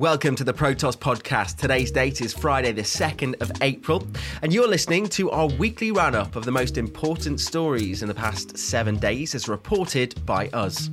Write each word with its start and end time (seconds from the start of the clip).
Welcome 0.00 0.34
to 0.36 0.44
the 0.44 0.54
Protos 0.54 0.96
podcast. 0.96 1.58
Today's 1.58 1.90
date 1.90 2.22
is 2.22 2.32
Friday, 2.32 2.72
the 2.72 2.80
2nd 2.80 3.38
of 3.42 3.52
April, 3.60 4.08
and 4.40 4.50
you're 4.50 4.66
listening 4.66 5.06
to 5.10 5.30
our 5.30 5.46
weekly 5.46 5.90
roundup 5.90 6.36
of 6.36 6.46
the 6.46 6.50
most 6.50 6.78
important 6.78 7.38
stories 7.38 8.00
in 8.00 8.08
the 8.08 8.14
past 8.14 8.56
seven 8.56 8.96
days 8.96 9.34
as 9.34 9.46
reported 9.46 10.24
by 10.24 10.48
us. 10.54 10.88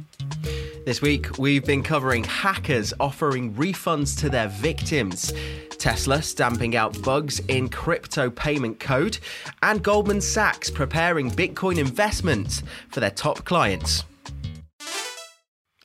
This 0.85 1.01
week, 1.01 1.37
we've 1.37 1.63
been 1.63 1.83
covering 1.83 2.25
hackers 2.25 2.93
offering 2.99 3.53
refunds 3.53 4.19
to 4.19 4.29
their 4.29 4.49
victims, 4.49 5.31
Tesla 5.77 6.21
stamping 6.21 6.75
out 6.75 7.01
bugs 7.01 7.39
in 7.47 7.69
crypto 7.69 8.29
payment 8.29 8.81
code, 8.81 9.19
and 9.63 9.81
Goldman 9.81 10.19
Sachs 10.19 10.69
preparing 10.69 11.31
Bitcoin 11.31 11.77
investments 11.77 12.61
for 12.89 12.99
their 12.99 13.11
top 13.11 13.45
clients. 13.45 14.03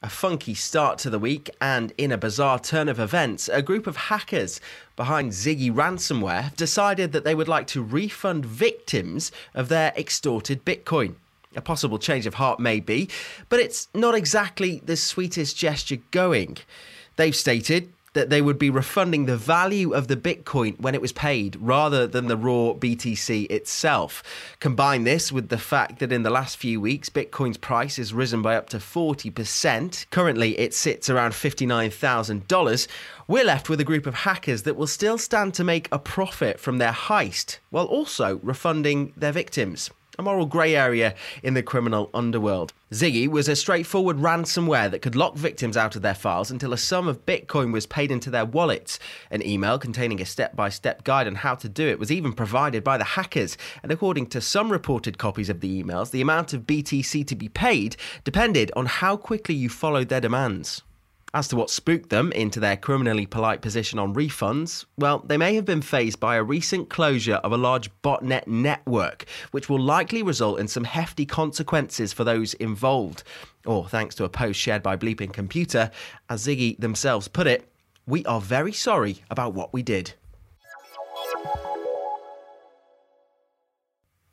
A 0.05 0.09
funky 0.09 0.55
start 0.55 0.99
to 0.99 1.11
the 1.11 1.19
week, 1.21 1.49
and 1.61 1.93
in 1.97 2.11
a 2.11 2.19
bizarre 2.19 2.59
turn 2.59 2.89
of 2.89 2.99
events, 2.99 3.49
a 3.49 3.63
group 3.63 3.87
of 3.87 3.97
hackers 3.97 4.61
behind 4.97 5.31
Ziggy 5.31 5.73
ransomware 5.73 6.57
decided 6.57 7.13
that 7.13 7.23
they 7.23 7.37
would 7.37 7.47
like 7.47 7.69
to 7.69 7.85
refund 7.85 8.45
victims 8.45 9.31
of 9.55 9.69
their 9.69 9.93
extorted 9.97 10.65
Bitcoin. 10.65 11.15
A 11.55 11.61
possible 11.61 12.01
change 12.01 12.27
of 12.27 12.35
heart, 12.35 12.59
maybe, 12.59 13.09
but 13.49 13.61
it's 13.61 13.87
not 13.95 14.17
exactly 14.17 14.83
the 14.85 14.97
sweetest 14.97 15.57
gesture 15.57 15.99
going. 16.11 16.59
They've 17.15 17.37
stated 17.37 17.93
that 18.15 18.31
they 18.31 18.43
would 18.43 18.59
be 18.59 18.71
refunding 18.71 19.27
the 19.27 19.37
value 19.37 19.93
of 19.93 20.09
the 20.09 20.17
Bitcoin 20.17 20.79
when 20.81 20.95
it 20.95 21.01
was 21.01 21.13
paid 21.13 21.57
rather 21.61 22.07
than 22.07 22.27
the 22.27 22.37
raw 22.37 22.75
BTC 22.75 23.51
itself. 23.51 24.23
Combine 24.61 25.05
this 25.05 25.33
with 25.33 25.49
the 25.49 25.59
fact 25.59 25.99
that 26.01 26.13
in 26.13 26.23
the 26.23 26.31
last 26.31 26.57
few 26.57 26.81
weeks, 26.81 27.09
Bitcoin's 27.09 27.57
price 27.57 27.97
has 27.97 28.13
risen 28.13 28.43
by 28.43 28.57
up 28.57 28.69
to 28.71 28.79
40%. 28.79 30.07
Currently, 30.11 30.59
it 30.59 30.75
sits 30.75 31.09
around 31.09 31.33
$59,000. 31.33 32.89
We're 33.27 33.45
left 33.45 33.69
with 33.69 33.81
a 33.81 33.85
group 33.85 34.07
of 34.07 34.15
hackers 34.15 34.65
that 34.65 34.77
will 34.77 34.87
still 34.87 35.19
stand 35.19 35.55
to 35.55 35.65
make 35.65 35.89
a 35.91 35.99
profit 35.99 36.61
from 36.61 36.79
their 36.79 36.93
heist 36.93 37.59
while 37.71 37.87
also 37.87 38.41
refunding 38.43 39.13
their 39.17 39.33
victims 39.33 39.91
a 40.19 40.23
moral 40.23 40.47
grey 40.47 40.77
area 40.77 41.15
in 41.43 41.55
the 41.55 41.63
criminal 41.63 42.11
underworld. 42.13 42.73
Ziggy 42.91 43.27
was 43.27 43.49
a 43.49 43.57
straightforward 43.57 44.19
ransomware 44.19 44.91
that 44.91 45.01
could 45.01 45.17
lock 45.17 45.37
victims 45.37 45.77
out 45.77 45.97
of 45.97 46.03
their 46.03 46.15
files 46.15 46.51
until 46.51 46.75
a 46.75 46.79
sum 46.79 47.09
of 47.09 47.25
Bitcoin 47.25 47.73
was 47.73 47.87
paid 47.87 48.11
into 48.11 48.29
their 48.29 48.45
wallets. 48.45 48.99
An 49.31 49.47
email 49.47 49.79
containing 49.79 50.21
a 50.21 50.27
step 50.27 50.55
by 50.55 50.69
step 50.69 51.03
guide 51.05 51.27
on 51.27 51.37
how 51.37 51.55
to 51.55 51.69
do 51.69 51.89
it 51.89 51.99
was 51.99 52.13
even 52.13 52.35
provided 52.35 52.85
by 52.85 52.99
the 52.99 53.05
hackers, 53.05 53.57
and 53.83 53.91
according 53.91 54.27
to 54.27 54.41
some 54.43 54.71
reported 54.71 55.17
copies 55.17 55.49
of 55.49 55.61
the 55.61 55.83
emails, 55.83 56.11
the 56.11 56.21
amount 56.21 56.53
of 56.53 56.67
BTC 56.67 57.27
to 57.27 57.35
be 57.35 57.49
paid 57.49 57.97
depended 58.25 58.71
on 58.77 58.87
how 58.87 59.17
quickly 59.17 59.55
you 59.55 59.71
followed 59.71 60.09
their 60.09 60.21
demands. 60.21 60.83
As 61.35 61.49
to 61.49 61.57
what 61.57 61.71
spooked 61.71 62.11
them 62.11 62.31
into 62.33 62.61
their 62.61 62.77
criminally 62.77 63.25
polite 63.25 63.63
position 63.63 63.99
on 63.99 64.15
refunds, 64.15 64.85
well, 64.99 65.21
they 65.21 65.39
may 65.39 65.55
have 65.55 65.65
been 65.65 65.81
faced 65.81 66.21
by 66.21 66.37
a 66.37 66.43
recent 66.43 66.91
closure 66.91 67.37
of 67.37 67.53
a 67.53 67.57
large 67.57 67.91
botnet 68.03 68.47
network, 68.47 69.25
which 69.51 69.71
will 69.71 69.81
likely 69.81 70.23
result 70.23 70.61
in 70.61 70.69
some 70.69 70.85
hefty 70.85 71.25
consequences 71.25 72.13
for 72.13 72.23
those 72.23 72.53
involved. 72.55 73.25
Or, 73.65 73.89
thanks 73.89 74.15
to 74.17 74.25
a 74.25 74.29
post 74.29 74.61
shared 74.61 74.83
by 74.83 74.99
Bleeping 74.99 75.33
Computer, 75.33 75.91
as 76.29 76.47
Ziggy 76.47 76.79
themselves 76.79 77.29
put 77.29 77.47
it, 77.47 77.67
we 78.07 78.27
are 78.27 78.41
very 78.41 78.73
sorry 78.73 79.23
about 79.31 79.55
what 79.55 79.73
we 79.73 79.83
did. 79.83 80.13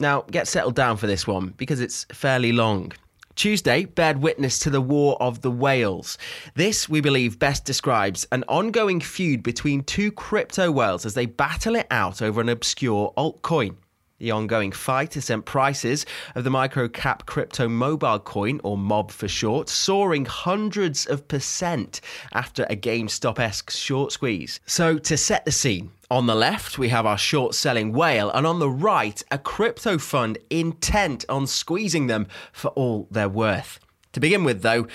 Now, 0.01 0.25
get 0.29 0.49
settled 0.49 0.75
down 0.75 0.97
for 0.97 1.07
this 1.07 1.25
one 1.25 1.53
because 1.55 1.79
it's 1.79 2.05
fairly 2.11 2.51
long. 2.51 2.91
Tuesday 3.39 3.85
bared 3.85 4.17
witness 4.17 4.59
to 4.59 4.69
the 4.69 4.81
War 4.81 5.15
of 5.21 5.43
the 5.43 5.49
Whales. 5.49 6.17
This, 6.55 6.89
we 6.89 6.99
believe, 6.99 7.39
best 7.39 7.63
describes 7.63 8.27
an 8.33 8.43
ongoing 8.49 8.99
feud 8.99 9.43
between 9.43 9.81
two 9.85 10.11
crypto 10.11 10.69
whales 10.69 11.05
as 11.05 11.13
they 11.13 11.25
battle 11.25 11.77
it 11.77 11.87
out 11.89 12.21
over 12.21 12.41
an 12.41 12.49
obscure 12.49 13.13
altcoin. 13.15 13.77
The 14.19 14.31
ongoing 14.31 14.73
fight 14.73 15.13
has 15.13 15.25
sent 15.25 15.45
prices 15.45 16.05
of 16.35 16.43
the 16.43 16.49
microcap 16.49 17.25
crypto 17.25 17.69
mobile 17.69 18.19
coin, 18.19 18.59
or 18.65 18.77
MOB 18.77 19.11
for 19.11 19.29
short, 19.29 19.69
soaring 19.69 20.25
hundreds 20.25 21.05
of 21.05 21.25
percent 21.29 22.01
after 22.33 22.63
a 22.69 22.75
GameStop 22.75 23.39
esque 23.39 23.71
short 23.71 24.11
squeeze. 24.11 24.59
So, 24.65 24.97
to 24.97 25.15
set 25.15 25.45
the 25.45 25.53
scene, 25.53 25.91
on 26.11 26.25
the 26.25 26.35
left, 26.35 26.77
we 26.77 26.89
have 26.89 27.05
our 27.05 27.17
short 27.17 27.55
selling 27.55 27.93
whale, 27.93 28.29
and 28.31 28.45
on 28.45 28.59
the 28.59 28.69
right, 28.69 29.23
a 29.31 29.37
crypto 29.37 29.97
fund 29.97 30.37
intent 30.49 31.23
on 31.29 31.47
squeezing 31.47 32.07
them 32.07 32.27
for 32.51 32.69
all 32.71 33.07
they're 33.09 33.29
worth. 33.29 33.79
To 34.13 34.19
begin 34.19 34.43
with, 34.43 34.63
though, 34.63 34.87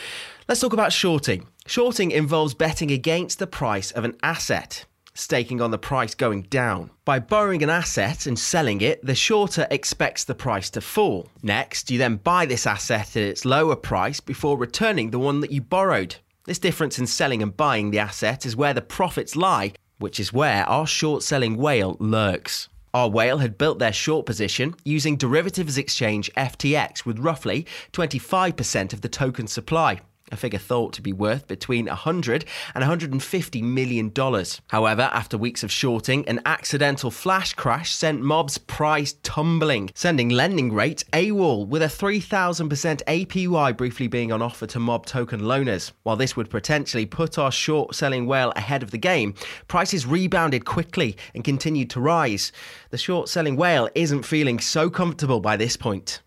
let's 0.49 0.61
talk 0.61 0.75
about 0.75 0.93
shorting. 0.93 1.47
Shorting 1.67 2.11
involves 2.11 2.53
betting 2.53 2.91
against 2.91 3.39
the 3.39 3.47
price 3.47 3.91
of 3.91 4.05
an 4.05 4.17
asset 4.23 4.84
staking 5.15 5.61
on 5.61 5.71
the 5.71 5.79
price 5.79 6.15
going 6.15 6.43
down. 6.43 6.91
By 7.05 7.21
borrowing 7.21 7.63
an 7.63 7.71
asset 7.71 8.27
and 8.27 8.39
selling 8.39 8.81
it, 8.81 9.05
the 9.05 9.15
shorter 9.15 9.67
expects 9.71 10.25
the 10.25 10.35
price 10.35 10.71
to 10.71 10.81
fall. 10.81 11.29
Next, 11.43 11.91
you 11.91 11.99
then 11.99 12.17
buy 12.17 12.47
this 12.47 12.67
asset 12.67 13.17
at 13.17 13.23
its 13.23 13.45
lower 13.45 13.77
price 13.77 14.21
before 14.21 14.59
returning 14.59 15.11
the 15.11 15.19
one 15.19 15.41
that 15.41 15.53
you 15.53 15.61
borrowed. 15.61 16.17
This 16.45 16.59
difference 16.59 16.99
in 16.99 17.07
selling 17.07 17.43
and 17.43 17.57
buying 17.57 17.91
the 17.91 18.01
asset 18.01 18.45
is 18.45 18.57
where 18.57 18.75
the 18.75 18.83
profits 18.83 19.37
lie, 19.37 19.73
which 19.99 20.19
is 20.19 20.33
where 20.33 20.69
our 20.69 20.87
short 20.87 21.23
selling 21.23 21.57
whale 21.57 21.97
lurks. 22.01 22.69
Our 22.93 23.09
whale 23.09 23.39
had 23.39 23.59
built 23.59 23.79
their 23.79 23.93
short 23.93 24.27
position 24.27 24.75
using 24.85 25.17
derivatives 25.17 25.79
exchange 25.79 26.31
FTX 26.37 27.05
with 27.05 27.19
roughly 27.19 27.67
25% 27.93 28.93
of 28.93 29.01
the 29.01 29.09
token 29.09 29.47
supply 29.47 30.01
a 30.34 30.37
figure 30.37 30.59
thought 30.59 30.93
to 30.93 31.00
be 31.00 31.12
worth 31.12 31.47
between 31.47 31.87
100 31.87 32.45
and 32.75 32.83
150 32.83 33.62
million 33.62 34.11
dollars. 34.11 34.61
However, 34.69 35.09
after 35.12 35.39
weeks 35.39 35.62
of 35.62 35.72
shorting, 35.72 36.28
an 36.28 36.41
accidental 36.45 37.11
flash 37.11 37.55
crash 37.55 37.93
sent 37.93 38.21
Mob's 38.21 38.59
price 38.59 39.15
tumbling, 39.22 39.91
sending 39.95 40.28
lending 40.28 40.72
rates 40.72 41.05
AWOL 41.12 41.67
with 41.67 41.83
a 41.83 41.87
3000% 41.87 43.03
APY 43.05 43.77
briefly 43.77 44.09
being 44.09 44.33
on 44.33 44.43
offer 44.43 44.67
to 44.67 44.78
Mob 44.78 45.06
token 45.06 45.41
loaners. 45.41 45.93
While 46.03 46.17
this 46.17 46.37
would 46.37 46.51
potentially 46.51 47.06
put 47.06 47.39
our 47.39 47.53
short 47.53 47.95
selling 47.95 48.27
whale 48.27 48.53
ahead 48.56 48.83
of 48.83 48.91
the 48.91 48.99
game, 48.99 49.34
prices 49.69 50.06
rebounded 50.06 50.65
quickly 50.65 51.16
and 51.34 51.45
continued 51.45 51.91
to 51.91 52.01
rise. 52.01 52.53
The 52.91 52.99
short 52.99 53.28
selling 53.28 53.56
whale 53.56 53.89
isn't 53.95 54.25
feeling 54.25 54.59
so 54.59 54.91
comfortable 54.91 55.41
by 55.41 55.56
this 55.56 55.77
point. 55.77 56.21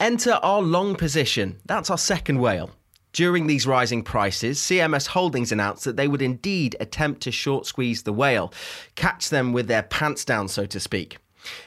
Enter 0.00 0.32
our 0.42 0.60
long 0.60 0.96
position. 0.96 1.60
That's 1.64 1.88
our 1.88 1.98
second 1.98 2.40
whale. 2.40 2.70
During 3.12 3.46
these 3.46 3.66
rising 3.66 4.02
prices, 4.02 4.58
CMS 4.58 5.08
Holdings 5.08 5.52
announced 5.52 5.84
that 5.84 5.96
they 5.96 6.08
would 6.08 6.22
indeed 6.22 6.76
attempt 6.80 7.20
to 7.22 7.30
short 7.30 7.66
squeeze 7.66 8.04
the 8.04 8.12
whale, 8.12 8.52
catch 8.94 9.28
them 9.28 9.52
with 9.52 9.66
their 9.68 9.82
pants 9.82 10.24
down, 10.24 10.48
so 10.48 10.64
to 10.64 10.80
speak. 10.80 11.18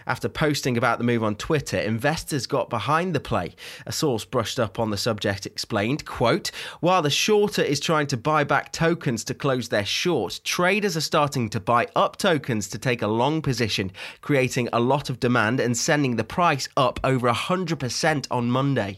After 0.07 0.29
posting 0.29 0.77
about 0.77 0.97
the 0.97 1.03
move 1.03 1.23
on 1.23 1.35
Twitter, 1.35 1.77
investors 1.77 2.47
got 2.47 2.69
behind 2.69 3.13
the 3.13 3.19
play. 3.19 3.55
A 3.85 3.91
source 3.91 4.25
brushed 4.25 4.59
up 4.59 4.79
on 4.79 4.89
the 4.89 4.97
subject 4.97 5.45
explained, 5.45 6.05
quote, 6.05 6.49
while 6.79 7.01
the 7.01 7.09
shorter 7.09 7.61
is 7.61 7.79
trying 7.79 8.07
to 8.07 8.17
buy 8.17 8.43
back 8.43 8.71
tokens 8.71 9.23
to 9.25 9.33
close 9.33 9.69
their 9.69 9.85
short, 9.85 10.39
traders 10.43 10.97
are 10.97 11.01
starting 11.01 11.49
to 11.49 11.59
buy 11.59 11.87
up 11.95 12.17
tokens 12.17 12.67
to 12.69 12.79
take 12.79 13.01
a 13.01 13.07
long 13.07 13.41
position, 13.41 13.91
creating 14.21 14.69
a 14.73 14.79
lot 14.79 15.09
of 15.09 15.19
demand 15.19 15.59
and 15.59 15.77
sending 15.77 16.15
the 16.15 16.23
price 16.23 16.67
up 16.77 16.99
over 17.03 17.29
100% 17.29 18.27
on 18.31 18.49
Monday. 18.49 18.97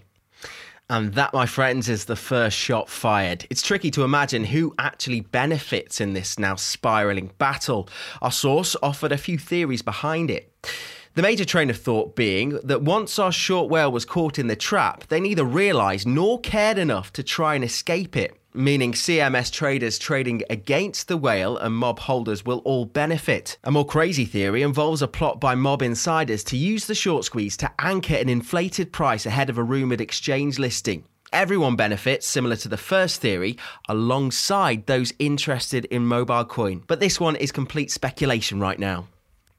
And 0.90 1.14
that, 1.16 1.34
my 1.34 1.46
friends, 1.46 1.90
is 1.90 2.06
the 2.06 2.16
first 2.16 2.58
shot 2.58 2.88
fired. 2.88 3.46
It's 3.50 3.62
tricky 3.62 3.92
to 3.92 4.04
imagine 4.04 4.46
who 4.46 4.74
actually 4.80 5.20
benefits 5.20 6.00
in 6.00 6.14
this 6.14 6.40
now 6.40 6.56
spiraling 6.56 7.32
battle. 7.38 7.90
Our 8.22 8.32
source 8.32 8.76
offered 8.82 9.12
a 9.12 9.18
few 9.18 9.38
theories 9.38 9.82
behind 9.82 10.32
it. 10.32 10.54
The 11.18 11.24
major 11.24 11.46
train 11.46 11.72
of 11.72 11.78
thought 11.80 12.16
being 12.16 12.60
that 12.64 12.84
once 12.84 13.18
our 13.18 13.32
short 13.32 13.72
whale 13.72 13.92
was 13.92 14.06
caught 14.06 14.38
in 14.38 14.46
the 14.46 14.56
trap, 14.56 15.08
they 15.08 15.20
neither 15.20 15.44
realised 15.44 16.06
nor 16.06 16.40
cared 16.40 16.78
enough 16.78 17.12
to 17.14 17.24
try 17.24 17.56
and 17.56 17.64
escape 17.64 18.16
it 18.16 18.40
meaning 18.54 18.92
CMS 18.92 19.52
traders 19.52 20.00
trading 20.00 20.42
against 20.50 21.08
the 21.08 21.18
whale 21.18 21.58
and 21.58 21.76
mob 21.76 22.00
holders 22.00 22.44
will 22.44 22.60
all 22.60 22.86
benefit. 22.86 23.58
A 23.64 23.72
more 23.72 23.86
crazy 23.86 24.26
theory 24.26 24.64
involves 24.64 25.04
a 25.04 25.08
plot 25.08 25.40
by 25.40 25.54
mob 25.54 25.84
insiders 25.84 26.44
to 26.46 26.58
use 26.58 26.88
the 26.88 26.96
short 26.96 27.24
squeeze 27.24 27.56
to 27.58 27.72
anchor 27.78 28.16
an 28.16 28.30
inflated 28.30 28.92
price 28.92 29.28
ahead 29.28 29.52
of 29.52 29.60
a 29.60 29.64
rumoured 29.64 30.02
exchange 30.02 30.58
listing. 30.58 31.04
Everyone 31.32 31.76
benefits, 31.76 32.26
similar 32.26 32.56
to 32.58 32.68
the 32.68 32.78
first 32.78 33.22
theory, 33.22 33.58
alongside 33.90 34.88
those 34.88 35.14
interested 35.20 35.86
in 35.86 36.06
mobile 36.06 36.46
coin. 36.46 36.84
But 36.88 37.00
this 37.00 37.20
one 37.20 37.36
is 37.36 37.52
complete 37.52 37.92
speculation 37.92 38.60
right 38.60 38.80
now. 38.80 39.08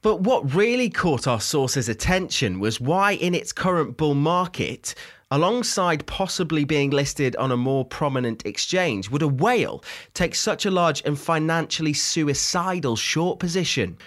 But 0.01 0.21
what 0.21 0.55
really 0.55 0.89
caught 0.89 1.27
our 1.27 1.41
source's 1.41 1.89
attention 1.89 2.61
was 2.61 2.79
why, 2.79 3.11
in 3.11 3.35
its 3.35 3.51
current 3.51 3.97
bull 3.97 4.13
market, 4.13 4.95
alongside 5.29 6.05
possibly 6.05 6.63
being 6.63 6.89
listed 6.89 7.35
on 7.35 7.51
a 7.51 7.57
more 7.57 7.83
prominent 7.83 8.45
exchange, 8.45 9.09
would 9.09 9.21
a 9.21 9.27
whale 9.27 9.83
take 10.13 10.35
such 10.35 10.65
a 10.65 10.71
large 10.71 11.03
and 11.05 11.19
financially 11.19 11.91
suicidal 11.91 12.95
short 12.95 13.39
position? 13.39 13.97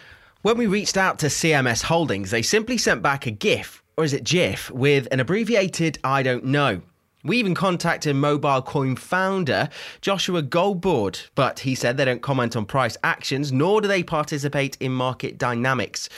When 0.40 0.56
we 0.56 0.66
reached 0.66 0.96
out 0.96 1.18
to 1.18 1.26
CMS 1.26 1.82
Holdings, 1.82 2.30
they 2.30 2.42
simply 2.42 2.78
sent 2.78 3.02
back 3.02 3.26
a 3.26 3.30
GIF, 3.30 3.82
or 3.98 4.04
is 4.04 4.14
it 4.14 4.24
GIF, 4.24 4.70
with 4.70 5.06
an 5.12 5.20
abbreviated 5.20 5.98
I 6.02 6.22
don't 6.22 6.44
know. 6.44 6.80
We 7.24 7.38
even 7.38 7.54
contacted 7.54 8.16
Mobile 8.16 8.62
Coin 8.62 8.96
founder 8.96 9.68
Joshua 10.00 10.42
Goldbard, 10.42 11.28
but 11.36 11.60
he 11.60 11.76
said 11.76 11.96
they 11.96 12.04
don't 12.04 12.20
comment 12.20 12.56
on 12.56 12.66
price 12.66 12.96
actions 13.04 13.52
nor 13.52 13.80
do 13.80 13.86
they 13.86 14.02
participate 14.02 14.76
in 14.80 14.90
market 14.90 15.38
dynamics. 15.38 16.08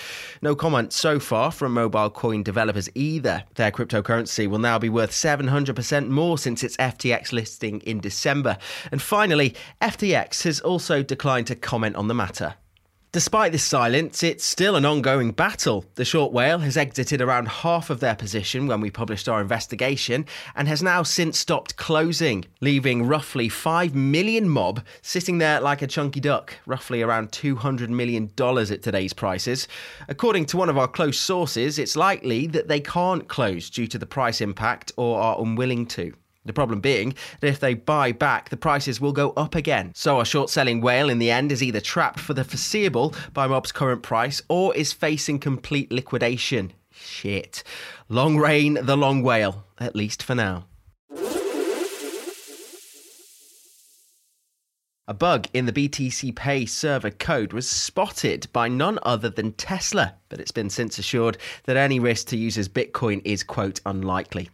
No 0.40 0.56
comment 0.56 0.94
so 0.94 1.20
far 1.20 1.50
from 1.50 1.74
Mobile 1.74 2.08
Coin 2.08 2.42
developers 2.42 2.88
either. 2.94 3.44
Their 3.56 3.70
cryptocurrency 3.70 4.48
will 4.48 4.58
now 4.58 4.78
be 4.78 4.88
worth 4.88 5.10
700% 5.10 6.08
more 6.08 6.38
since 6.38 6.64
its 6.64 6.78
FTX 6.78 7.32
listing 7.32 7.80
in 7.82 8.00
December. 8.00 8.56
And 8.90 9.02
finally, 9.02 9.54
FTX 9.82 10.44
has 10.44 10.60
also 10.60 11.02
declined 11.02 11.48
to 11.48 11.54
comment 11.54 11.96
on 11.96 12.08
the 12.08 12.14
matter. 12.14 12.54
Despite 13.14 13.52
this 13.52 13.62
silence, 13.62 14.24
it's 14.24 14.44
still 14.44 14.74
an 14.74 14.84
ongoing 14.84 15.30
battle. 15.30 15.84
The 15.94 16.04
short 16.04 16.32
whale 16.32 16.58
has 16.58 16.76
exited 16.76 17.22
around 17.22 17.46
half 17.46 17.88
of 17.88 18.00
their 18.00 18.16
position 18.16 18.66
when 18.66 18.80
we 18.80 18.90
published 18.90 19.28
our 19.28 19.40
investigation 19.40 20.26
and 20.56 20.66
has 20.66 20.82
now 20.82 21.04
since 21.04 21.38
stopped 21.38 21.76
closing, 21.76 22.44
leaving 22.60 23.06
roughly 23.06 23.48
5 23.48 23.94
million 23.94 24.48
mob 24.48 24.84
sitting 25.00 25.38
there 25.38 25.60
like 25.60 25.80
a 25.80 25.86
chunky 25.86 26.18
duck, 26.18 26.54
roughly 26.66 27.02
around 27.02 27.30
$200 27.30 27.88
million 27.88 28.32
at 28.36 28.82
today's 28.82 29.12
prices. 29.12 29.68
According 30.08 30.46
to 30.46 30.56
one 30.56 30.68
of 30.68 30.76
our 30.76 30.88
close 30.88 31.16
sources, 31.16 31.78
it's 31.78 31.94
likely 31.94 32.48
that 32.48 32.66
they 32.66 32.80
can't 32.80 33.28
close 33.28 33.70
due 33.70 33.86
to 33.86 33.96
the 33.96 34.06
price 34.06 34.40
impact 34.40 34.90
or 34.96 35.20
are 35.20 35.40
unwilling 35.40 35.86
to. 35.86 36.12
The 36.46 36.52
problem 36.52 36.80
being 36.80 37.14
that 37.40 37.48
if 37.48 37.60
they 37.60 37.74
buy 37.74 38.12
back, 38.12 38.50
the 38.50 38.56
prices 38.56 39.00
will 39.00 39.12
go 39.12 39.30
up 39.30 39.54
again. 39.54 39.92
So 39.94 40.20
a 40.20 40.26
short 40.26 40.50
selling 40.50 40.80
whale 40.82 41.08
in 41.08 41.18
the 41.18 41.30
end 41.30 41.50
is 41.50 41.62
either 41.62 41.80
trapped 41.80 42.20
for 42.20 42.34
the 42.34 42.44
foreseeable 42.44 43.14
by 43.32 43.46
Mob's 43.46 43.72
current 43.72 44.02
price 44.02 44.42
or 44.48 44.74
is 44.76 44.92
facing 44.92 45.38
complete 45.38 45.90
liquidation. 45.90 46.72
Shit. 46.90 47.64
Long 48.08 48.36
reign 48.36 48.78
the 48.82 48.96
long 48.96 49.22
whale, 49.22 49.64
at 49.78 49.96
least 49.96 50.22
for 50.22 50.34
now. 50.34 50.66
A 55.06 55.12
bug 55.12 55.48
in 55.52 55.66
the 55.66 55.72
BTC 55.72 56.34
Pay 56.34 56.64
server 56.64 57.10
code 57.10 57.52
was 57.52 57.68
spotted 57.68 58.46
by 58.54 58.68
none 58.68 58.98
other 59.02 59.28
than 59.28 59.52
Tesla, 59.52 60.14
but 60.30 60.40
it's 60.40 60.50
been 60.50 60.70
since 60.70 60.98
assured 60.98 61.36
that 61.64 61.76
any 61.76 62.00
risk 62.00 62.28
to 62.28 62.38
users' 62.38 62.70
Bitcoin 62.70 63.20
is, 63.22 63.42
quote, 63.42 63.82
unlikely. 63.84 64.48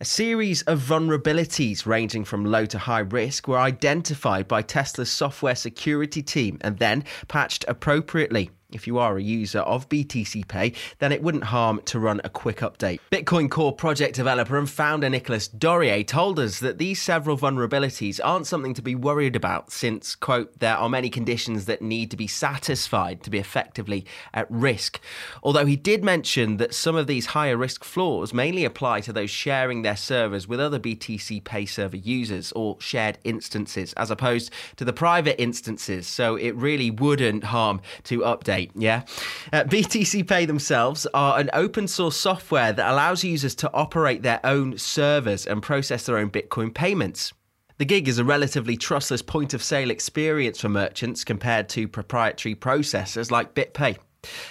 A 0.00 0.04
series 0.04 0.62
of 0.62 0.80
vulnerabilities 0.80 1.86
ranging 1.86 2.24
from 2.24 2.44
low 2.44 2.66
to 2.66 2.78
high 2.78 3.00
risk 3.00 3.46
were 3.46 3.58
identified 3.58 4.48
by 4.48 4.62
Tesla's 4.62 5.10
software 5.10 5.54
security 5.54 6.22
team 6.22 6.58
and 6.60 6.78
then 6.78 7.04
patched 7.28 7.64
appropriately 7.68 8.50
if 8.74 8.86
you 8.86 8.98
are 8.98 9.16
a 9.16 9.22
user 9.22 9.60
of 9.60 9.88
BTC 9.88 10.48
Pay, 10.48 10.72
then 10.98 11.12
it 11.12 11.22
wouldn't 11.22 11.44
harm 11.44 11.80
to 11.86 11.98
run 11.98 12.20
a 12.24 12.28
quick 12.28 12.58
update. 12.58 13.00
Bitcoin 13.10 13.50
Core 13.50 13.74
project 13.74 14.16
developer 14.16 14.58
and 14.58 14.68
founder 14.68 15.08
Nicolas 15.08 15.48
Dorier 15.48 16.06
told 16.06 16.38
us 16.38 16.60
that 16.60 16.78
these 16.78 17.00
several 17.00 17.36
vulnerabilities 17.36 18.20
aren't 18.22 18.46
something 18.46 18.74
to 18.74 18.82
be 18.82 18.94
worried 18.94 19.36
about 19.36 19.72
since, 19.72 20.14
quote, 20.14 20.58
there 20.60 20.76
are 20.76 20.88
many 20.88 21.10
conditions 21.10 21.66
that 21.66 21.82
need 21.82 22.10
to 22.10 22.16
be 22.16 22.26
satisfied 22.26 23.22
to 23.22 23.30
be 23.30 23.38
effectively 23.38 24.06
at 24.32 24.50
risk. 24.50 25.00
Although 25.42 25.66
he 25.66 25.76
did 25.76 26.04
mention 26.04 26.56
that 26.58 26.74
some 26.74 26.96
of 26.96 27.06
these 27.06 27.26
higher 27.26 27.56
risk 27.56 27.84
flaws 27.84 28.32
mainly 28.32 28.64
apply 28.64 29.00
to 29.02 29.12
those 29.12 29.30
sharing 29.30 29.82
their 29.82 29.96
servers 29.96 30.46
with 30.46 30.60
other 30.60 30.78
BTC 30.78 31.42
Pay 31.44 31.66
server 31.66 31.96
users 31.96 32.52
or 32.52 32.76
shared 32.80 33.18
instances, 33.24 33.92
as 33.94 34.10
opposed 34.10 34.50
to 34.76 34.84
the 34.84 34.92
private 34.92 35.40
instances, 35.40 36.06
so 36.06 36.36
it 36.36 36.54
really 36.56 36.90
wouldn't 36.90 37.44
harm 37.44 37.80
to 38.04 38.20
update 38.20 38.61
yeah. 38.74 39.02
Uh, 39.52 39.64
BTC 39.64 40.26
Pay 40.28 40.46
themselves 40.46 41.06
are 41.14 41.38
an 41.38 41.50
open 41.52 41.88
source 41.88 42.16
software 42.16 42.72
that 42.72 42.90
allows 42.90 43.24
users 43.24 43.54
to 43.56 43.72
operate 43.72 44.22
their 44.22 44.40
own 44.44 44.78
servers 44.78 45.46
and 45.46 45.62
process 45.62 46.06
their 46.06 46.18
own 46.18 46.30
Bitcoin 46.30 46.72
payments. 46.74 47.32
The 47.78 47.84
gig 47.84 48.06
is 48.06 48.18
a 48.18 48.24
relatively 48.24 48.76
trustless 48.76 49.22
point 49.22 49.54
of 49.54 49.62
sale 49.62 49.90
experience 49.90 50.60
for 50.60 50.68
merchants 50.68 51.24
compared 51.24 51.68
to 51.70 51.88
proprietary 51.88 52.54
processors 52.54 53.30
like 53.30 53.54
BitPay. 53.54 53.98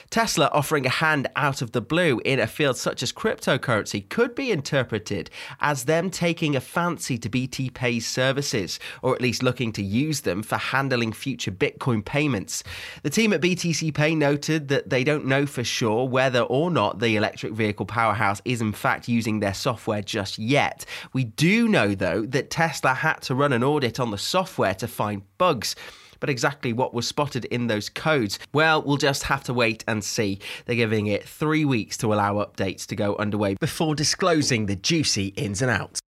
Tesla 0.09 0.49
offering 0.51 0.85
a 0.85 0.89
hand 0.89 1.27
out 1.35 1.61
of 1.61 1.71
the 1.71 1.81
blue 1.81 2.19
in 2.25 2.39
a 2.39 2.47
field 2.47 2.75
such 2.77 3.01
as 3.01 3.13
cryptocurrency 3.13 4.07
could 4.09 4.35
be 4.35 4.51
interpreted 4.51 5.29
as 5.61 5.85
them 5.85 6.09
taking 6.09 6.55
a 6.55 6.61
fancy 6.61 7.17
to 7.17 7.29
BTC 7.29 7.73
Pay's 7.73 8.07
services, 8.07 8.79
or 9.01 9.15
at 9.15 9.21
least 9.21 9.43
looking 9.43 9.71
to 9.73 9.83
use 9.83 10.21
them 10.21 10.43
for 10.43 10.57
handling 10.57 11.13
future 11.13 11.51
Bitcoin 11.51 12.03
payments. 12.03 12.63
The 13.03 13.09
team 13.09 13.33
at 13.33 13.41
BTC 13.41 13.93
Pay 13.93 14.15
noted 14.15 14.67
that 14.69 14.89
they 14.89 15.03
don't 15.03 15.25
know 15.25 15.45
for 15.45 15.63
sure 15.63 16.07
whether 16.07 16.41
or 16.41 16.71
not 16.71 16.99
the 16.99 17.15
electric 17.15 17.53
vehicle 17.53 17.85
powerhouse 17.85 18.41
is 18.45 18.61
in 18.61 18.73
fact 18.73 19.07
using 19.07 19.39
their 19.39 19.53
software 19.53 20.01
just 20.01 20.37
yet. 20.37 20.85
We 21.13 21.25
do 21.25 21.67
know, 21.67 21.95
though, 21.95 22.25
that 22.27 22.49
Tesla 22.49 22.93
had 22.93 23.21
to 23.23 23.35
run 23.35 23.53
an 23.53 23.63
audit 23.63 23.99
on 23.99 24.11
the 24.11 24.17
software 24.17 24.75
to 24.75 24.87
find 24.87 25.23
bugs. 25.37 25.75
But 26.21 26.29
exactly 26.29 26.71
what 26.71 26.93
was 26.93 27.07
spotted 27.07 27.45
in 27.45 27.67
those 27.67 27.89
codes? 27.89 28.39
Well, 28.53 28.81
we'll 28.81 28.95
just 28.95 29.23
have 29.23 29.43
to 29.45 29.53
wait 29.53 29.83
and 29.87 30.01
see. 30.03 30.39
They're 30.65 30.75
giving 30.77 31.07
it 31.07 31.27
three 31.27 31.65
weeks 31.65 31.97
to 31.97 32.13
allow 32.13 32.35
updates 32.35 32.85
to 32.85 32.95
go 32.95 33.17
underway 33.17 33.55
before 33.55 33.95
disclosing 33.95 34.67
the 34.67 34.75
juicy 34.75 35.27
ins 35.35 35.61
and 35.61 35.69
outs. 35.69 36.00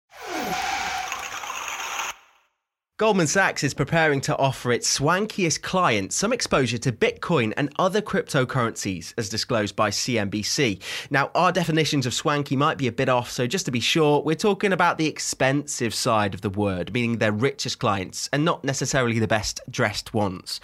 Goldman 2.99 3.27
Sachs 3.27 3.65
is 3.65 3.73
preparing 3.73 4.21
to 4.21 4.37
offer 4.37 4.71
its 4.71 4.99
swankiest 4.99 5.63
clients 5.63 6.15
some 6.15 6.31
exposure 6.31 6.77
to 6.77 6.93
Bitcoin 6.93 7.55
and 7.57 7.73
other 7.79 8.03
cryptocurrencies, 8.03 9.15
as 9.17 9.31
disclosed 9.31 9.75
by 9.75 9.89
CNBC. 9.89 10.79
Now, 11.11 11.31
our 11.35 11.53
definitions 11.53 12.05
of 12.05 12.13
swanky 12.13 12.55
might 12.55 12.77
be 12.77 12.87
a 12.87 12.93
bit 12.93 13.09
off, 13.09 13.31
so 13.31 13.47
just 13.47 13.65
to 13.65 13.73
be 13.73 13.81
sure, 13.81 14.21
we're 14.21 14.35
talking 14.35 14.75
about 14.75 14.99
the 14.99 15.07
expensive 15.07 15.95
side 15.95 16.35
of 16.35 16.43
the 16.43 16.51
word, 16.51 16.93
meaning 16.93 17.17
their 17.17 17.33
richest 17.33 17.79
clients 17.79 18.29
and 18.31 18.45
not 18.45 18.63
necessarily 18.63 19.19
the 19.19 19.27
best 19.27 19.61
dressed 19.71 20.13
ones. 20.13 20.61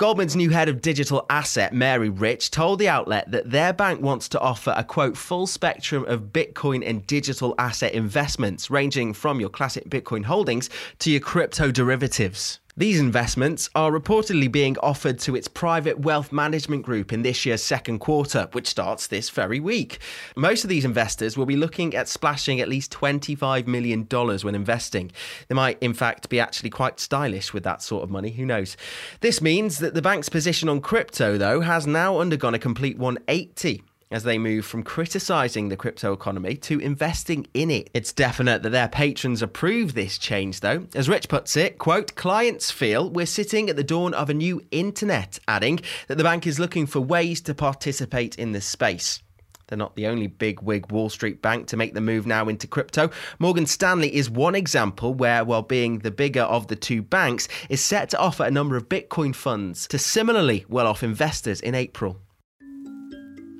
Goldman's 0.00 0.34
new 0.34 0.48
head 0.48 0.70
of 0.70 0.80
digital 0.80 1.26
asset, 1.28 1.74
Mary 1.74 2.08
Rich, 2.08 2.52
told 2.52 2.78
the 2.78 2.88
outlet 2.88 3.30
that 3.32 3.50
their 3.50 3.74
bank 3.74 4.00
wants 4.00 4.30
to 4.30 4.40
offer 4.40 4.72
a 4.74 4.82
quote 4.82 5.14
full 5.14 5.46
spectrum 5.46 6.06
of 6.06 6.32
Bitcoin 6.32 6.82
and 6.88 7.06
digital 7.06 7.54
asset 7.58 7.92
investments, 7.92 8.70
ranging 8.70 9.12
from 9.12 9.40
your 9.40 9.50
classic 9.50 9.90
Bitcoin 9.90 10.24
holdings 10.24 10.70
to 11.00 11.10
your 11.10 11.20
crypto 11.20 11.70
derivatives. 11.70 12.60
These 12.80 12.98
investments 12.98 13.68
are 13.74 13.92
reportedly 13.92 14.50
being 14.50 14.78
offered 14.78 15.18
to 15.18 15.36
its 15.36 15.48
private 15.48 15.98
wealth 15.98 16.32
management 16.32 16.82
group 16.82 17.12
in 17.12 17.20
this 17.20 17.44
year's 17.44 17.62
second 17.62 17.98
quarter, 17.98 18.48
which 18.52 18.66
starts 18.66 19.06
this 19.06 19.28
very 19.28 19.60
week. 19.60 19.98
Most 20.34 20.64
of 20.64 20.70
these 20.70 20.86
investors 20.86 21.36
will 21.36 21.44
be 21.44 21.56
looking 21.56 21.94
at 21.94 22.08
splashing 22.08 22.58
at 22.58 22.70
least 22.70 22.90
$25 22.90 23.66
million 23.66 24.04
when 24.06 24.54
investing. 24.54 25.12
They 25.48 25.54
might, 25.54 25.76
in 25.82 25.92
fact, 25.92 26.30
be 26.30 26.40
actually 26.40 26.70
quite 26.70 26.98
stylish 26.98 27.52
with 27.52 27.64
that 27.64 27.82
sort 27.82 28.02
of 28.02 28.08
money, 28.08 28.30
who 28.30 28.46
knows? 28.46 28.78
This 29.20 29.42
means 29.42 29.80
that 29.80 29.92
the 29.92 30.00
bank's 30.00 30.30
position 30.30 30.70
on 30.70 30.80
crypto, 30.80 31.36
though, 31.36 31.60
has 31.60 31.86
now 31.86 32.18
undergone 32.18 32.54
a 32.54 32.58
complete 32.58 32.96
180 32.96 33.82
as 34.10 34.24
they 34.24 34.38
move 34.38 34.66
from 34.66 34.82
criticizing 34.82 35.68
the 35.68 35.76
crypto 35.76 36.12
economy 36.12 36.56
to 36.56 36.78
investing 36.80 37.46
in 37.54 37.70
it. 37.70 37.90
It's 37.94 38.12
definite 38.12 38.62
that 38.62 38.70
their 38.70 38.88
patrons 38.88 39.42
approve 39.42 39.94
this 39.94 40.18
change 40.18 40.60
though. 40.60 40.86
As 40.94 41.08
Rich 41.08 41.28
puts 41.28 41.56
it, 41.56 41.78
quote, 41.78 42.14
clients 42.14 42.70
feel 42.70 43.08
we're 43.08 43.26
sitting 43.26 43.70
at 43.70 43.76
the 43.76 43.84
dawn 43.84 44.14
of 44.14 44.30
a 44.30 44.34
new 44.34 44.60
internet, 44.70 45.38
adding 45.46 45.80
that 46.08 46.18
the 46.18 46.24
bank 46.24 46.46
is 46.46 46.58
looking 46.58 46.86
for 46.86 47.00
ways 47.00 47.40
to 47.42 47.54
participate 47.54 48.38
in 48.38 48.52
this 48.52 48.66
space. 48.66 49.22
They're 49.70 49.78
not 49.78 49.94
the 49.94 50.08
only 50.08 50.26
big 50.26 50.60
wig 50.62 50.90
Wall 50.90 51.08
Street 51.08 51.40
bank 51.40 51.68
to 51.68 51.76
make 51.76 51.94
the 51.94 52.00
move 52.00 52.26
now 52.26 52.48
into 52.48 52.66
crypto. 52.66 53.10
Morgan 53.38 53.66
Stanley 53.66 54.12
is 54.12 54.28
one 54.28 54.56
example 54.56 55.14
where, 55.14 55.44
while 55.44 55.62
being 55.62 56.00
the 56.00 56.10
bigger 56.10 56.42
of 56.42 56.66
the 56.66 56.74
two 56.74 57.02
banks, 57.02 57.46
is 57.68 57.80
set 57.80 58.10
to 58.10 58.18
offer 58.18 58.42
a 58.42 58.50
number 58.50 58.76
of 58.76 58.88
Bitcoin 58.88 59.32
funds 59.32 59.86
to 59.86 59.98
similarly 59.98 60.64
well 60.68 60.88
off 60.88 61.04
investors 61.04 61.60
in 61.60 61.76
April. 61.76 62.20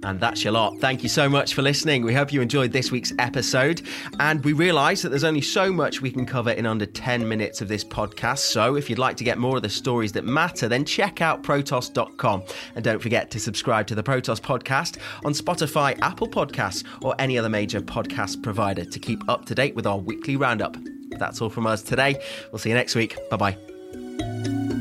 And 0.03 0.19
that's 0.19 0.43
your 0.43 0.53
lot. 0.53 0.79
Thank 0.79 1.03
you 1.03 1.09
so 1.09 1.29
much 1.29 1.55
for 1.55 1.63
listening. 1.63 2.05
We 2.05 2.15
hope 2.15 2.33
you 2.33 2.41
enjoyed 2.41 2.73
this 2.73 2.91
week's 2.91 3.13
episode. 3.19 3.83
And 4.19 4.43
we 4.45 4.53
realise 4.53 5.03
that 5.03 5.11
there's 5.11 5.25
only 5.25 5.43
so 5.43 5.73
much 5.73 6.01
we 6.01 6.11
can 6.11 6.25
cover 6.25 6.51
in 6.51 6.67
under 6.67 6.87
10 6.87 7.29
minutes 7.29 7.61
of 7.61 7.69
this 7.69 7.85
podcast. 7.85 8.39
So 8.39 8.77
if 8.77 8.89
you'd 8.89 8.99
like 8.99 9.17
to 9.19 9.25
get 9.25 9.39
more 9.39 9.57
of 9.57 9.63
the 9.63 9.69
stories 9.69 10.13
that 10.13 10.25
matter, 10.25 10.69
then 10.69 10.85
check 10.85 11.21
out 11.21 11.43
Protos.com. 11.43 12.45
And 12.75 12.85
don't 12.85 13.01
forget 13.01 13.31
to 13.33 13.41
subscribe 13.41 13.87
to 13.89 13.95
the 13.95 14.03
Protos 14.03 14.41
podcast 14.41 14.99
on 15.25 15.33
Spotify, 15.33 15.99
Apple 16.01 16.29
Podcasts, 16.29 16.85
or 17.03 17.15
any 17.19 17.39
other 17.39 17.49
major 17.49 17.81
podcast 17.81 18.43
provider 18.43 18.85
to 18.85 18.99
keep 18.99 19.29
up 19.29 19.45
to 19.47 19.55
date 19.55 19.75
with 19.75 19.87
our 19.87 19.99
weekly 19.99 20.37
roundup. 20.37 20.77
That's 21.19 21.43
all 21.43 21.51
from 21.51 21.67
us 21.67 21.83
today. 21.83 22.19
We'll 22.51 22.59
see 22.59 22.71
you 22.71 22.75
next 22.75 22.95
week. 22.95 23.17
Bye 23.31 23.37
bye. 23.37 24.80